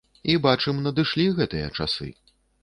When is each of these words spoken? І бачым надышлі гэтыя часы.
І 0.31 0.37
бачым 0.45 0.79
надышлі 0.87 1.27
гэтыя 1.41 1.69
часы. 1.79 2.11